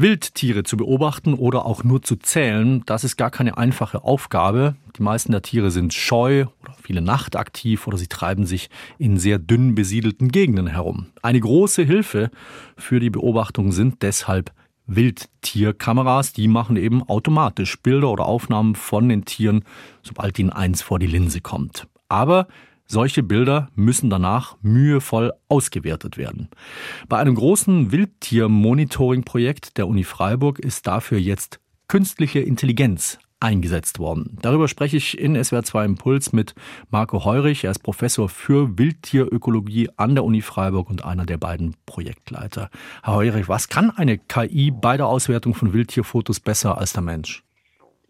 Wildtiere 0.00 0.62
zu 0.62 0.78
beobachten 0.78 1.34
oder 1.34 1.66
auch 1.66 1.84
nur 1.84 2.00
zu 2.00 2.16
zählen, 2.16 2.82
das 2.86 3.04
ist 3.04 3.16
gar 3.16 3.30
keine 3.30 3.58
einfache 3.58 4.02
Aufgabe. 4.02 4.76
Die 4.96 5.02
meisten 5.02 5.32
der 5.32 5.42
Tiere 5.42 5.70
sind 5.70 5.92
scheu 5.92 6.46
oder 6.62 6.74
viele 6.82 7.02
nachtaktiv 7.02 7.86
oder 7.86 7.98
sie 7.98 8.06
treiben 8.06 8.46
sich 8.46 8.70
in 8.96 9.18
sehr 9.18 9.38
dünn 9.38 9.74
besiedelten 9.74 10.28
Gegenden 10.28 10.68
herum. 10.68 11.08
Eine 11.20 11.40
große 11.40 11.82
Hilfe 11.82 12.30
für 12.78 12.98
die 12.98 13.10
Beobachtung 13.10 13.72
sind 13.72 14.00
deshalb 14.00 14.52
Wildtierkameras, 14.86 16.32
die 16.32 16.48
machen 16.48 16.76
eben 16.76 17.02
automatisch 17.02 17.78
Bilder 17.80 18.10
oder 18.10 18.24
Aufnahmen 18.24 18.76
von 18.76 19.08
den 19.08 19.26
Tieren, 19.26 19.64
sobald 20.02 20.38
ihnen 20.38 20.50
eins 20.50 20.80
vor 20.80 20.98
die 20.98 21.06
Linse 21.06 21.42
kommt. 21.42 21.86
Aber 22.08 22.48
solche 22.90 23.22
Bilder 23.22 23.68
müssen 23.74 24.10
danach 24.10 24.56
mühevoll 24.62 25.32
ausgewertet 25.48 26.18
werden. 26.18 26.48
Bei 27.08 27.18
einem 27.18 27.36
großen 27.36 27.92
Wildtier-Monitoring-Projekt 27.92 29.78
der 29.78 29.86
Uni 29.86 30.04
Freiburg 30.04 30.58
ist 30.58 30.86
dafür 30.86 31.18
jetzt 31.18 31.60
künstliche 31.86 32.40
Intelligenz 32.40 33.18
eingesetzt 33.38 33.98
worden. 33.98 34.36
Darüber 34.42 34.68
spreche 34.68 34.96
ich 34.96 35.18
in 35.18 35.42
SWR 35.42 35.62
2 35.62 35.84
Impuls 35.86 36.32
mit 36.32 36.54
Marco 36.90 37.24
Heurich. 37.24 37.64
Er 37.64 37.70
ist 37.70 37.78
Professor 37.78 38.28
für 38.28 38.76
Wildtierökologie 38.76 39.88
an 39.96 40.14
der 40.14 40.24
Uni 40.24 40.42
Freiburg 40.42 40.90
und 40.90 41.04
einer 41.04 41.24
der 41.24 41.38
beiden 41.38 41.76
Projektleiter. 41.86 42.70
Herr 43.02 43.14
Heurich, 43.14 43.48
was 43.48 43.68
kann 43.68 43.90
eine 43.90 44.18
KI 44.18 44.70
bei 44.70 44.96
der 44.96 45.06
Auswertung 45.06 45.54
von 45.54 45.72
Wildtierfotos 45.72 46.40
besser 46.40 46.76
als 46.76 46.92
der 46.92 47.02
Mensch? 47.02 47.42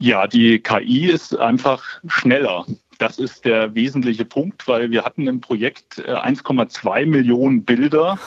Ja, 0.03 0.27
die 0.27 0.61
KI 0.61 1.11
ist 1.11 1.37
einfach 1.37 1.85
schneller. 2.09 2.65
Das 2.97 3.19
ist 3.19 3.45
der 3.45 3.75
wesentliche 3.75 4.25
Punkt, 4.25 4.67
weil 4.67 4.91
wir 4.91 5.05
hatten 5.05 5.27
im 5.27 5.43
Projekt 5.43 5.99
1,2 5.99 7.01
äh, 7.01 7.07
Millionen 7.07 7.65
Bilder 7.65 8.19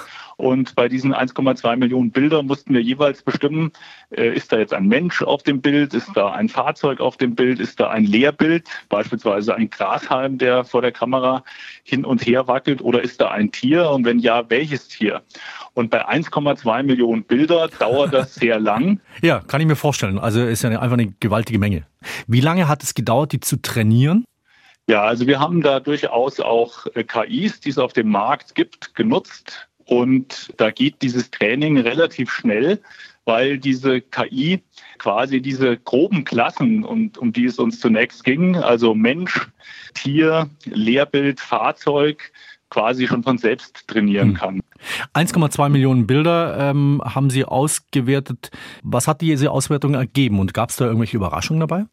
und 0.43 0.75
bei 0.75 0.89
diesen 0.89 1.15
1,2 1.15 1.77
Millionen 1.77 2.11
Bildern 2.11 2.47
mussten 2.47 2.73
wir 2.73 2.81
jeweils 2.81 3.23
bestimmen, 3.23 3.71
äh, 4.11 4.35
ist 4.35 4.51
da 4.51 4.57
jetzt 4.57 4.73
ein 4.73 4.87
Mensch 4.87 5.21
auf 5.21 5.41
dem 5.41 5.61
Bild, 5.61 5.93
ist 5.93 6.09
da 6.15 6.33
ein 6.33 6.49
Fahrzeug 6.49 6.99
auf 6.99 7.15
dem 7.15 7.33
Bild, 7.33 7.61
ist 7.61 7.79
da 7.79 7.89
ein 7.89 8.03
Leerbild, 8.03 8.67
beispielsweise 8.89 9.55
ein 9.55 9.69
Grashalm, 9.69 10.37
der 10.37 10.65
vor 10.65 10.81
der 10.81 10.91
Kamera 10.91 11.45
hin 11.83 12.03
und 12.03 12.25
her 12.25 12.45
wackelt, 12.49 12.81
oder 12.81 13.01
ist 13.01 13.21
da 13.21 13.31
ein 13.31 13.53
Tier? 13.53 13.89
Und 13.89 14.03
wenn 14.03 14.19
ja, 14.19 14.49
welches 14.49 14.89
Tier? 14.89 15.21
Und 15.75 15.89
bei 15.89 16.05
1,2 16.05 16.83
Millionen 16.83 17.23
Bilder 17.23 17.69
dauert 17.79 18.13
das 18.13 18.35
sehr 18.35 18.59
lang. 18.59 18.99
Ja, 19.21 19.39
kann 19.39 19.61
ich 19.61 19.67
mir 19.67 19.77
vorstellen. 19.77 20.19
Also 20.19 20.43
ist 20.43 20.61
ja 20.61 20.71
einfach 20.71 20.97
eine 20.97 21.13
gewaltige 21.21 21.57
Menge. 21.57 21.87
Wie 22.27 22.41
lange 22.41 22.67
hat 22.67 22.83
es 22.83 22.95
gedauert, 22.95 23.31
die 23.31 23.39
zu 23.39 23.61
trainieren? 23.61 24.25
Ja, 24.89 25.03
also 25.03 25.27
wir 25.27 25.39
haben 25.39 25.61
da 25.61 25.79
durchaus 25.79 26.41
auch 26.41 26.87
äh, 26.93 27.05
KIs, 27.05 27.61
die 27.61 27.69
es 27.69 27.77
auf 27.77 27.93
dem 27.93 28.09
Markt 28.09 28.53
gibt, 28.53 28.93
genutzt. 28.95 29.69
Und 29.85 30.53
da 30.57 30.71
geht 30.71 31.01
dieses 31.01 31.29
Training 31.31 31.77
relativ 31.77 32.31
schnell, 32.31 32.81
weil 33.25 33.57
diese 33.57 34.01
KI 34.01 34.61
quasi 34.97 35.41
diese 35.41 35.77
groben 35.77 36.23
Klassen, 36.23 36.83
und, 36.83 37.17
um 37.17 37.33
die 37.33 37.45
es 37.45 37.59
uns 37.59 37.79
zunächst 37.79 38.23
ging, 38.23 38.55
also 38.55 38.93
Mensch, 38.93 39.49
Tier, 39.93 40.49
Lehrbild, 40.65 41.39
Fahrzeug, 41.39 42.31
quasi 42.69 43.07
schon 43.07 43.23
von 43.23 43.37
selbst 43.37 43.87
trainieren 43.87 44.29
hm. 44.29 44.35
kann. 44.35 44.61
1,2 45.13 45.69
Millionen 45.69 46.07
Bilder 46.07 46.57
ähm, 46.59 47.01
haben 47.03 47.29
Sie 47.29 47.45
ausgewertet. 47.45 48.51
Was 48.81 49.07
hat 49.07 49.21
diese 49.21 49.51
Auswertung 49.51 49.93
ergeben 49.93 50.39
und 50.39 50.53
gab 50.53 50.69
es 50.69 50.75
da 50.75 50.85
irgendwelche 50.85 51.15
Überraschungen 51.15 51.61
dabei? 51.61 51.85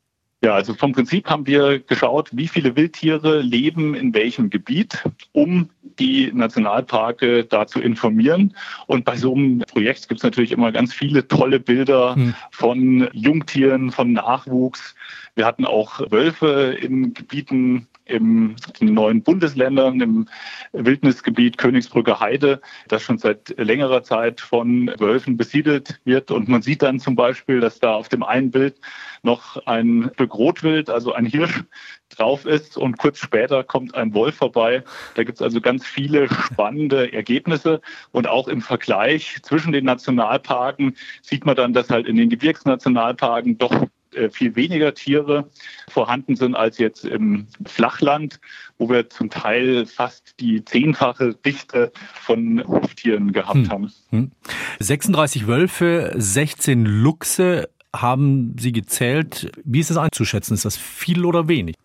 Ja, 0.42 0.55
also 0.55 0.72
vom 0.72 0.92
Prinzip 0.92 1.28
haben 1.28 1.46
wir 1.46 1.80
geschaut, 1.80 2.30
wie 2.33 2.48
viele 2.48 2.74
Wildtiere 2.74 3.41
leben 3.41 3.94
in 3.94 4.14
welchem 4.14 4.48
Gebiet, 4.48 5.05
um 5.33 5.69
die 5.98 6.33
Nationalparke 6.33 7.44
da 7.44 7.66
zu 7.66 7.78
informieren. 7.78 8.56
Und 8.86 9.05
bei 9.05 9.16
so 9.16 9.34
einem 9.34 9.58
Projekt 9.58 10.08
gibt 10.08 10.20
es 10.20 10.24
natürlich 10.24 10.52
immer 10.52 10.72
ganz 10.72 10.94
viele 10.94 11.28
tolle 11.28 11.61
Bilder 11.61 12.14
hm. 12.14 12.34
von 12.52 13.11
Jungtieren, 13.12 13.91
von 13.91 14.14
Nachwuchs. 14.14 14.94
Wir 15.34 15.44
hatten 15.44 15.66
auch 15.66 16.00
Wölfe 16.11 16.74
in 16.80 17.12
Gebieten 17.12 17.86
im, 18.11 18.56
in 18.80 18.94
neuen 18.94 19.22
Bundesländern, 19.22 20.01
im 20.01 20.29
Wildnisgebiet 20.73 21.58
Königsbrücke 21.58 22.20
Heide, 22.20 22.61
das 22.89 23.02
schon 23.02 23.18
seit 23.18 23.55
längerer 23.58 24.02
Zeit 24.02 24.40
von 24.40 24.92
Wölfen 24.98 25.36
besiedelt 25.36 26.01
wird. 26.05 26.30
Und 26.30 26.48
man 26.48 26.62
sieht 26.62 26.83
dann 26.83 27.01
zum 27.01 27.17
Beispiel, 27.17 27.61
dass 27.61 27.79
da 27.79 27.95
auf 27.95 28.08
dem 28.08 28.23
einen 28.23 28.51
Bild 28.51 28.80
noch 29.23 29.64
ein 29.67 30.11
Stück 30.14 30.35
Rotwild, 30.35 30.90
also 30.90 31.12
ein 31.12 31.27
Hirsch, 31.27 31.64
drauf 32.11 32.45
ist 32.45 32.77
und 32.77 32.98
kurz 32.98 33.18
später 33.18 33.64
kommt 33.64 33.95
ein 33.95 34.12
Wolf 34.14 34.36
vorbei. 34.36 34.83
Da 35.14 35.24
gibt 35.24 35.39
es 35.39 35.42
also 35.42 35.61
ganz 35.61 35.86
viele 35.86 36.29
spannende 36.29 37.12
Ergebnisse 37.12 37.80
und 38.12 38.29
auch 38.29 38.48
im 38.48 38.61
Vergleich 38.61 39.39
zwischen 39.42 39.73
den 39.73 39.85
Nationalparken 39.85 40.96
sieht 41.23 41.46
man 41.46 41.56
dann, 41.56 41.73
dass 41.73 41.90
halt 41.90 42.06
in 42.06 42.17
den 42.17 42.29
Gebirgsnationalparken 42.29 43.58
doch 43.58 43.86
viel 44.31 44.57
weniger 44.57 44.95
Tiere 44.95 45.51
vorhanden 45.89 46.37
sind 46.37 46.55
als 46.55 46.79
jetzt 46.79 47.05
im 47.05 47.47
Flachland, 47.67 48.41
wo 48.79 48.89
wir 48.89 49.09
zum 49.09 49.31
Teil 49.31 49.87
fast 49.87 50.41
die 50.41 50.65
zehnfache 50.65 51.35
Dichte 51.35 51.93
von 52.15 52.67
Huftieren 52.67 53.33
gehabt 53.33 53.71
hm. 53.71 53.71
haben. 53.71 54.33
36 54.79 55.43
hm. 55.43 55.48
Wölfe, 55.48 56.13
16 56.17 56.85
Luchse 56.85 57.69
haben 57.95 58.57
Sie 58.59 58.73
gezählt. 58.73 59.51
Wie 59.65 59.81
ist 59.81 59.91
es 59.91 59.97
einzuschätzen? 59.97 60.55
Ist 60.55 60.65
das 60.65 60.77
viel 60.77 61.25
oder 61.25 61.48
wenig? 61.48 61.77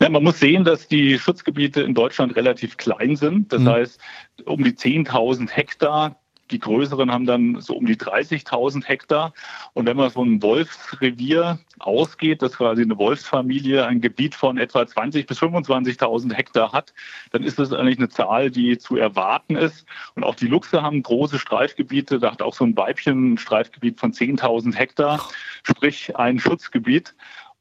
Ja, 0.00 0.08
man 0.08 0.22
muss 0.22 0.38
sehen, 0.38 0.64
dass 0.64 0.86
die 0.86 1.18
Schutzgebiete 1.18 1.80
in 1.82 1.94
Deutschland 1.94 2.36
relativ 2.36 2.76
klein 2.76 3.16
sind. 3.16 3.52
Das 3.52 3.62
mhm. 3.62 3.68
heißt, 3.68 4.00
um 4.44 4.62
die 4.62 4.72
10.000 4.72 5.50
Hektar 5.50 6.20
die 6.50 6.58
größeren 6.58 7.12
haben 7.12 7.26
dann 7.26 7.60
so 7.60 7.74
um 7.74 7.86
die 7.86 7.96
30.000 7.96 8.84
Hektar. 8.84 9.32
Und 9.74 9.86
wenn 9.86 9.96
man 9.96 10.10
von 10.10 10.28
einem 10.28 10.42
Wolfsrevier 10.42 11.58
ausgeht, 11.78 12.42
dass 12.42 12.56
quasi 12.56 12.82
eine 12.82 12.98
Wolfsfamilie 12.98 13.86
ein 13.86 14.00
Gebiet 14.00 14.34
von 14.34 14.58
etwa 14.58 14.82
20.000 14.82 15.26
bis 15.26 15.40
25.000 15.40 16.32
Hektar 16.32 16.72
hat, 16.72 16.92
dann 17.30 17.42
ist 17.42 17.58
das 17.58 17.72
eigentlich 17.72 17.98
eine 17.98 18.08
Zahl, 18.08 18.50
die 18.50 18.78
zu 18.78 18.96
erwarten 18.96 19.56
ist. 19.56 19.86
Und 20.14 20.24
auch 20.24 20.34
die 20.34 20.46
Luchse 20.46 20.82
haben 20.82 21.02
große 21.02 21.38
Streifgebiete. 21.38 22.18
Da 22.18 22.32
hat 22.32 22.42
auch 22.42 22.54
so 22.54 22.64
ein 22.64 22.76
Weibchen 22.76 23.34
ein 23.34 23.38
Streifgebiet 23.38 24.00
von 24.00 24.12
10.000 24.12 24.74
Hektar, 24.74 25.28
sprich 25.62 26.16
ein 26.16 26.38
Schutzgebiet. 26.38 27.14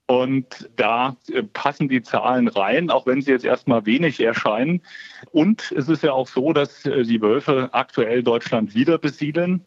Und 0.08 0.70
da 0.78 1.18
äh, 1.32 1.44
passen 1.44 1.90
die 1.90 2.02
Zahlen 2.02 2.48
rein, 2.48 2.90
auch 2.90 3.06
wenn 3.06 3.22
sie 3.22 3.32
jetzt 3.32 3.44
erstmal 3.44 3.86
wenig 3.86 4.22
erscheinen. 4.22 4.82
Und 5.32 5.74
es 5.74 5.90
ist 5.90 6.02
ja 6.02 6.14
auch 6.14 6.30
so, 6.30 6.54
dass 6.54 6.86
äh, 6.86 7.04
die 7.04 7.22
Wölfe 7.22 7.70
aktuell 7.74 8.24
Deutschland 8.24 8.74
wieder 8.74 8.98
besiedeln 8.98 9.66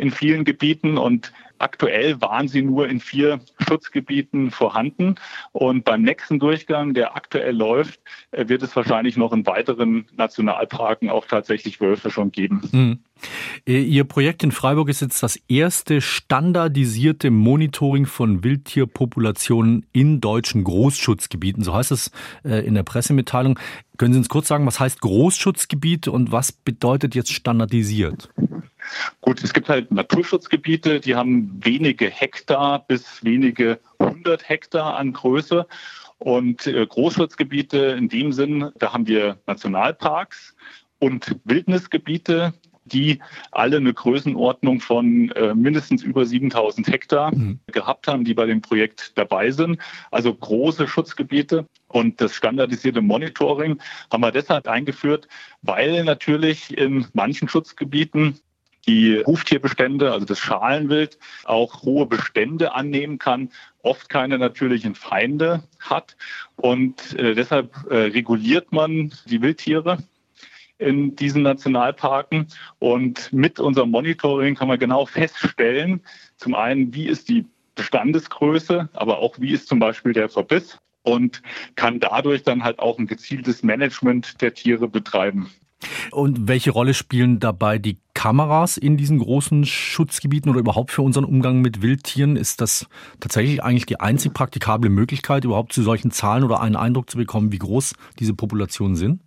in 0.00 0.10
vielen 0.10 0.44
Gebieten 0.44 0.98
und 0.98 1.32
aktuell 1.60 2.20
waren 2.20 2.48
sie 2.48 2.62
nur 2.62 2.88
in 2.88 3.00
vier 3.00 3.40
Schutzgebieten 3.58 4.50
vorhanden. 4.50 5.16
Und 5.52 5.84
beim 5.84 6.02
nächsten 6.02 6.38
Durchgang, 6.38 6.94
der 6.94 7.16
aktuell 7.16 7.54
läuft, 7.54 8.00
äh, 8.30 8.48
wird 8.48 8.62
es 8.62 8.74
wahrscheinlich 8.74 9.16
noch 9.16 9.32
in 9.32 9.46
weiteren 9.46 10.06
Nationalparken 10.16 11.10
auch 11.10 11.26
tatsächlich 11.26 11.80
Wölfe 11.80 12.10
schon 12.10 12.32
geben. 12.32 12.62
Mhm. 12.72 12.98
Ihr 13.66 14.04
Projekt 14.04 14.42
in 14.42 14.50
Freiburg 14.50 14.88
ist 14.88 15.02
jetzt 15.02 15.22
das 15.22 15.36
erste 15.46 16.00
standardisierte 16.00 17.30
Monitoring 17.30 18.06
von 18.06 18.42
Wildtierpopulationen 18.42 19.84
in 19.92 20.22
deutschen 20.22 20.64
Großschutzgebieten. 20.64 21.62
So 21.62 21.74
heißt 21.74 21.92
es 21.92 22.10
äh, 22.44 22.64
in 22.64 22.74
der 22.74 22.82
Pressemitteilung. 22.82 23.58
Können 23.98 24.14
Sie 24.14 24.18
uns 24.18 24.30
kurz 24.30 24.48
sagen, 24.48 24.64
was 24.64 24.80
heißt 24.80 25.02
Großschutzgebiet 25.02 26.08
und 26.08 26.32
was 26.32 26.52
bedeutet 26.52 27.14
jetzt 27.14 27.32
standardisiert? 27.32 28.30
Gut, 29.20 29.42
es 29.42 29.52
gibt 29.52 29.68
halt 29.68 29.90
Naturschutzgebiete, 29.90 31.00
die 31.00 31.14
haben 31.14 31.60
wenige 31.62 32.08
Hektar 32.08 32.84
bis 32.86 33.24
wenige 33.24 33.78
hundert 33.98 34.48
Hektar 34.48 34.96
an 34.96 35.12
Größe. 35.12 35.66
Und 36.18 36.66
äh, 36.66 36.86
Großschutzgebiete 36.86 37.78
in 37.78 38.08
dem 38.08 38.32
Sinn, 38.32 38.70
da 38.78 38.92
haben 38.92 39.06
wir 39.06 39.38
Nationalparks 39.46 40.54
und 40.98 41.36
Wildnisgebiete, 41.44 42.52
die 42.84 43.20
alle 43.52 43.76
eine 43.76 43.92
Größenordnung 43.92 44.80
von 44.80 45.30
äh, 45.32 45.54
mindestens 45.54 46.02
über 46.02 46.24
7000 46.24 46.88
Hektar 46.88 47.34
mhm. 47.34 47.60
gehabt 47.72 48.06
haben, 48.06 48.24
die 48.24 48.34
bei 48.34 48.46
dem 48.46 48.60
Projekt 48.60 49.16
dabei 49.16 49.50
sind. 49.50 49.78
Also 50.10 50.34
große 50.34 50.86
Schutzgebiete. 50.88 51.66
Und 51.88 52.20
das 52.20 52.34
standardisierte 52.34 53.00
Monitoring 53.00 53.80
haben 54.12 54.22
wir 54.22 54.32
deshalb 54.32 54.68
eingeführt, 54.68 55.28
weil 55.62 56.04
natürlich 56.04 56.76
in 56.76 57.06
manchen 57.12 57.48
Schutzgebieten 57.48 58.40
die 58.86 59.22
Huftierbestände, 59.24 60.12
also 60.12 60.26
das 60.26 60.38
Schalenwild, 60.38 61.18
auch 61.44 61.82
hohe 61.82 62.06
Bestände 62.06 62.74
annehmen 62.74 63.18
kann, 63.18 63.50
oft 63.82 64.08
keine 64.08 64.38
natürlichen 64.38 64.94
Feinde 64.94 65.62
hat. 65.78 66.16
Und 66.56 67.18
äh, 67.18 67.34
deshalb 67.34 67.74
äh, 67.90 67.96
reguliert 67.96 68.72
man 68.72 69.12
die 69.26 69.42
Wildtiere 69.42 69.98
in 70.78 71.14
diesen 71.14 71.42
Nationalparken. 71.42 72.48
Und 72.78 73.32
mit 73.32 73.60
unserem 73.60 73.90
Monitoring 73.90 74.54
kann 74.54 74.68
man 74.68 74.78
genau 74.78 75.06
feststellen, 75.06 76.00
zum 76.36 76.54
einen, 76.54 76.94
wie 76.94 77.06
ist 77.06 77.28
die 77.28 77.46
Bestandesgröße, 77.74 78.88
aber 78.94 79.18
auch 79.18 79.38
wie 79.38 79.52
ist 79.52 79.68
zum 79.68 79.78
Beispiel 79.78 80.12
der 80.12 80.28
Verbiss 80.28 80.78
und 81.02 81.42
kann 81.76 82.00
dadurch 82.00 82.42
dann 82.42 82.62
halt 82.62 82.78
auch 82.78 82.98
ein 82.98 83.06
gezieltes 83.06 83.62
Management 83.62 84.40
der 84.42 84.54
Tiere 84.54 84.88
betreiben. 84.88 85.50
Und 86.10 86.48
welche 86.48 86.72
Rolle 86.72 86.94
spielen 86.94 87.40
dabei 87.40 87.78
die 87.78 87.96
Kameras 88.20 88.76
in 88.76 88.98
diesen 88.98 89.18
großen 89.18 89.64
Schutzgebieten 89.64 90.50
oder 90.50 90.60
überhaupt 90.60 90.90
für 90.90 91.00
unseren 91.00 91.24
Umgang 91.24 91.62
mit 91.62 91.80
Wildtieren? 91.80 92.36
Ist 92.36 92.60
das 92.60 92.86
tatsächlich 93.18 93.62
eigentlich 93.62 93.86
die 93.86 93.98
einzig 93.98 94.34
praktikable 94.34 94.90
Möglichkeit, 94.90 95.46
überhaupt 95.46 95.72
zu 95.72 95.80
solchen 95.80 96.10
Zahlen 96.10 96.44
oder 96.44 96.60
einen 96.60 96.76
Eindruck 96.76 97.08
zu 97.08 97.16
bekommen, 97.16 97.50
wie 97.50 97.58
groß 97.58 97.94
diese 98.18 98.34
Populationen 98.34 98.94
sind? 98.94 99.22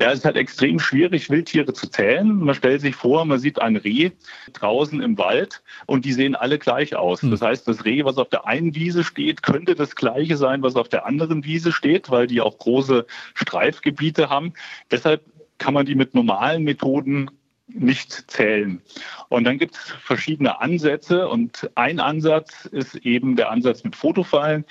Ja, 0.00 0.10
es 0.10 0.20
ist 0.20 0.24
halt 0.24 0.36
extrem 0.36 0.78
schwierig, 0.78 1.28
Wildtiere 1.28 1.74
zu 1.74 1.86
zählen. 1.86 2.34
Man 2.34 2.54
stellt 2.54 2.80
sich 2.80 2.94
vor, 2.94 3.26
man 3.26 3.38
sieht 3.38 3.60
ein 3.60 3.76
Reh 3.76 4.12
draußen 4.54 5.02
im 5.02 5.18
Wald 5.18 5.62
und 5.84 6.06
die 6.06 6.14
sehen 6.14 6.34
alle 6.34 6.58
gleich 6.58 6.96
aus. 6.96 7.20
Hm. 7.20 7.30
Das 7.30 7.42
heißt, 7.42 7.68
das 7.68 7.84
Reh, 7.84 8.06
was 8.06 8.16
auf 8.16 8.30
der 8.30 8.46
einen 8.46 8.74
Wiese 8.74 9.04
steht, 9.04 9.42
könnte 9.42 9.74
das 9.74 9.96
gleiche 9.96 10.38
sein, 10.38 10.62
was 10.62 10.76
auf 10.76 10.88
der 10.88 11.04
anderen 11.04 11.44
Wiese 11.44 11.72
steht, 11.72 12.10
weil 12.10 12.26
die 12.26 12.40
auch 12.40 12.56
große 12.56 13.04
Streifgebiete 13.34 14.30
haben. 14.30 14.54
Deshalb 14.90 15.20
kann 15.58 15.74
man 15.74 15.84
die 15.84 15.94
mit 15.94 16.14
normalen 16.14 16.64
Methoden 16.64 17.30
nicht 17.66 18.30
zählen. 18.30 18.82
Und 19.28 19.44
dann 19.44 19.58
gibt 19.58 19.74
es 19.74 19.80
verschiedene 20.02 20.60
Ansätze 20.60 21.28
und 21.28 21.70
ein 21.74 21.98
Ansatz 21.98 22.66
ist 22.66 22.96
eben 22.96 23.36
der 23.36 23.50
Ansatz 23.50 23.84
mit 23.84 23.96
Fotofallen, 23.96 24.64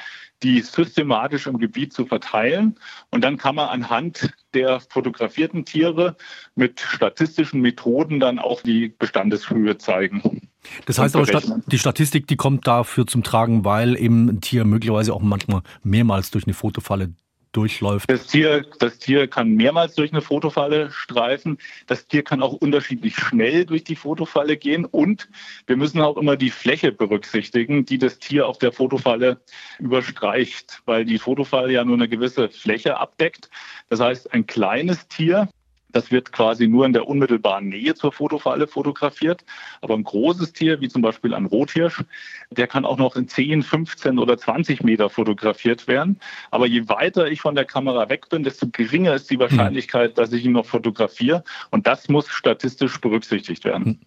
die 0.43 0.61
systematisch 0.61 1.47
im 1.47 1.57
Gebiet 1.57 1.93
zu 1.93 2.05
verteilen. 2.05 2.75
Und 3.09 3.23
dann 3.23 3.37
kann 3.37 3.55
man 3.55 3.69
anhand 3.69 4.33
der 4.53 4.79
fotografierten 4.79 5.65
Tiere 5.65 6.15
mit 6.55 6.81
statistischen 6.81 7.61
Methoden 7.61 8.19
dann 8.19 8.39
auch 8.39 8.61
die 8.61 8.89
Bestandeshöhe 8.89 9.77
zeigen. 9.77 10.49
Das 10.85 10.99
heißt 10.99 11.15
aber, 11.15 11.25
die 11.67 11.79
Statistik, 11.79 12.27
die 12.27 12.35
kommt 12.35 12.67
dafür 12.67 13.07
zum 13.07 13.23
Tragen, 13.23 13.65
weil 13.65 13.97
eben 13.97 14.29
ein 14.29 14.41
Tier 14.41 14.65
möglicherweise 14.65 15.13
auch 15.13 15.21
manchmal 15.21 15.61
mehrmals 15.83 16.31
durch 16.31 16.45
eine 16.45 16.53
Fotofalle 16.53 17.13
durchläuft. 17.53 18.09
Das 18.09 18.27
Tier, 18.27 18.65
das 18.79 19.00
Tier 19.00 19.27
kann 19.27 19.51
mehrmals 19.51 19.95
durch 19.95 20.11
eine 20.11 20.21
Fotofalle 20.21 20.91
streifen. 20.91 21.57
Das 21.88 22.07
Tier 22.07 22.23
kann 22.23 22.41
auch 22.41 22.53
unterschiedlich 22.53 23.15
schnell 23.15 23.65
durch 23.65 23.83
die 23.83 23.95
Fotofalle 23.95 24.57
gehen. 24.57 24.85
Und 24.85 25.29
wir 25.67 25.77
müssen 25.77 26.01
auch 26.01 26.17
immer 26.17 26.35
die 26.35 26.50
Fläche 26.50 26.91
berücksichtigen, 26.91 27.85
die 27.85 27.97
das 27.97 28.19
Tier 28.19 28.47
auf 28.47 28.57
der 28.57 28.71
Fotofalle 28.71 29.39
überstreicht, 29.79 30.81
weil 30.85 31.05
die 31.05 31.19
Fotofalle 31.19 31.71
ja 31.71 31.85
nur 31.85 31.95
eine 31.95 32.09
gewisse 32.09 32.50
Fläche 32.50 32.97
abdeckt. 32.97 33.50
Das 33.89 34.00
heißt, 34.00 34.33
ein 34.33 34.45
kleines 34.45 35.07
Tier 35.07 35.47
das 35.93 36.11
wird 36.11 36.33
quasi 36.33 36.67
nur 36.67 36.85
in 36.85 36.93
der 36.93 37.07
unmittelbaren 37.07 37.69
Nähe 37.69 37.93
zur 37.95 38.11
Fotofalle 38.11 38.67
fotografiert. 38.67 39.45
Aber 39.81 39.93
ein 39.93 40.03
großes 40.03 40.51
Tier, 40.53 40.81
wie 40.81 40.89
zum 40.89 41.01
Beispiel 41.01 41.33
ein 41.33 41.45
Rothirsch, 41.45 42.03
der 42.49 42.67
kann 42.67 42.83
auch 42.83 42.97
noch 42.97 43.15
in 43.15 43.27
10, 43.27 43.63
15 43.63 44.19
oder 44.19 44.37
20 44.37 44.83
Meter 44.83 45.09
fotografiert 45.09 45.87
werden. 45.87 46.19
Aber 46.51 46.67
je 46.67 46.89
weiter 46.89 47.27
ich 47.27 47.41
von 47.41 47.55
der 47.55 47.65
Kamera 47.65 48.09
weg 48.09 48.27
bin, 48.29 48.43
desto 48.43 48.67
geringer 48.67 49.13
ist 49.13 49.29
die 49.29 49.39
Wahrscheinlichkeit, 49.39 50.17
dass 50.17 50.33
ich 50.33 50.43
ihn 50.43 50.51
noch 50.51 50.65
fotografiere. 50.65 51.43
Und 51.69 51.87
das 51.87 52.09
muss 52.09 52.27
statistisch 52.27 52.99
berücksichtigt 52.99 53.63
werden. 53.63 54.01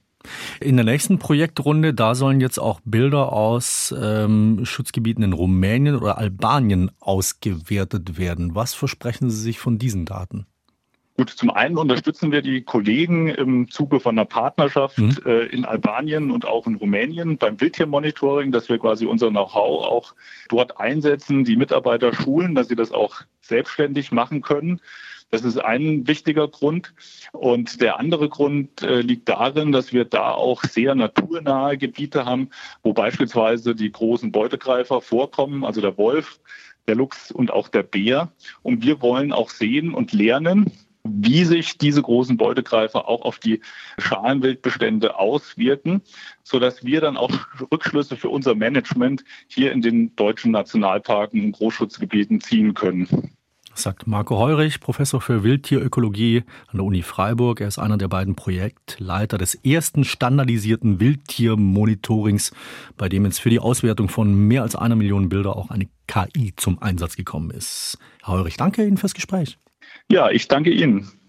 In 0.61 0.77
der 0.77 0.85
nächsten 0.85 1.21
Projektrunde, 1.21 1.95
da 1.95 2.17
sollen 2.17 2.41
jetzt 2.41 2.59
auch 2.59 2.81
Bilder 2.85 3.33
aus 3.33 3.95
ähm, 3.97 4.65
Schutzgebieten 4.65 5.23
in 5.23 5.33
Rumänien 5.33 5.95
oder 5.95 6.19
Albanien 6.19 6.91
ausgewertet 6.99 8.19
werden. 8.19 8.57
Was 8.57 8.75
versprechen 8.75 9.31
Sie 9.31 9.41
sich 9.41 9.61
von 9.61 9.79
diesen 9.79 10.05
Daten? 10.05 10.47
Gut, 11.17 11.31
zum 11.31 11.51
einen 11.51 11.79
unterstützen 11.79 12.31
wir 12.31 12.43
die 12.43 12.63
Kollegen 12.63 13.29
im 13.29 13.71
Zuge 13.71 14.01
von 14.01 14.19
einer 14.19 14.27
Partnerschaft 14.27 14.99
mhm. 14.99 15.17
äh, 15.25 15.47
in 15.47 15.65
Albanien 15.65 16.31
und 16.31 16.45
auch 16.45 16.67
in 16.67 16.75
Rumänien 16.75 17.39
beim 17.39 17.59
Wildtiermonitoring, 17.59 18.53
dass 18.53 18.69
wir 18.69 18.79
quasi 18.79 19.07
unser 19.07 19.31
Know-how 19.31 19.87
auch 19.87 20.15
dort 20.51 20.79
einsetzen, 20.79 21.45
die 21.45 21.57
Mitarbeiter 21.57 22.13
schulen, 22.13 22.55
dass 22.55 22.69
sie 22.69 22.77
das 22.77 22.93
auch 22.93 23.23
selbstständig 23.41 24.13
machen 24.13 24.43
können. 24.43 24.83
Das 25.31 25.43
ist 25.43 25.57
ein 25.57 26.07
wichtiger 26.07 26.49
Grund. 26.49 26.93
Und 27.33 27.81
der 27.81 27.99
andere 27.99 28.29
Grund 28.29 28.83
äh, 28.83 29.01
liegt 29.01 29.29
darin, 29.29 29.73
dass 29.73 29.95
wir 29.95 30.05
da 30.05 30.33
auch 30.33 30.65
sehr 30.65 30.95
naturnahe 30.95 31.79
Gebiete 31.79 32.27
haben, 32.27 32.51
wo 32.83 32.93
beispielsweise 32.93 33.75
die 33.75 33.91
großen 33.91 34.33
Beutegreifer 34.33 35.01
vorkommen, 35.01 35.65
also 35.65 35.81
der 35.81 35.97
Wolf, 35.97 36.41
der 36.87 36.95
Luchs 36.95 37.33
und 37.33 37.51
auch 37.51 37.69
der 37.69 37.83
Bär. 37.83 38.31
Und 38.63 38.85
wir 38.85 39.01
wollen 39.01 39.33
auch 39.33 39.49
sehen 39.49 39.95
und 39.95 40.13
lernen, 40.13 40.71
wie 41.11 41.45
sich 41.45 41.79
diese 41.79 42.03
großen 42.03 42.37
Beutegreifer 42.37 43.09
auch 43.09 43.23
auf 43.23 43.39
die 43.39 43.61
Schalenwildbestände 43.99 45.19
auswirken, 45.19 46.03
sodass 46.43 46.85
wir 46.85 47.01
dann 47.01 47.17
auch 47.17 47.31
Rückschlüsse 47.73 48.17
für 48.17 48.29
unser 48.29 48.55
Management 48.55 49.25
hier 49.49 49.73
in 49.73 49.83
den 49.83 50.15
deutschen 50.17 50.53
Nationalparken 50.53 51.45
und 51.45 51.53
Großschutzgebieten 51.53 52.41
ziehen 52.41 52.75
können. 52.75 53.37
Sagt 53.79 54.07
Marco 54.07 54.39
Heurich, 54.39 54.81
Professor 54.81 55.21
für 55.21 55.45
Wildtierökologie 55.45 56.45
an 56.69 56.79
der 56.79 56.85
Uni 56.85 57.03
Freiburg. 57.03 57.61
Er 57.61 57.69
ist 57.69 57.79
einer 57.79 57.99
der 57.99 58.09
beiden 58.09 58.35
Projektleiter 58.35 59.37
des 59.37 59.55
ersten 59.55 60.05
standardisierten 60.05 60.99
Wildtiermonitorings, 60.99 62.53
bei 62.97 63.11
dem 63.11 63.27
jetzt 63.27 63.39
für 63.39 63.51
die 63.51 63.59
Auswertung 63.59 64.09
von 64.09 64.35
mehr 64.35 64.63
als 64.63 64.77
einer 64.77 64.97
Million 64.97 65.29
Bilder 65.29 65.57
auch 65.57 65.69
eine 65.69 65.89
KI 66.07 66.55
zum 66.57 66.81
Einsatz 66.81 67.17
gekommen 67.17 67.51
ist. 67.51 67.99
Herr 68.25 68.35
Heurich, 68.35 68.57
danke 68.57 68.83
Ihnen 68.83 68.97
fürs 68.97 69.13
Gespräch. 69.13 69.59
Ja, 70.09 70.31
ich 70.31 70.49
danke 70.49 70.71
Ihnen. 70.71 71.21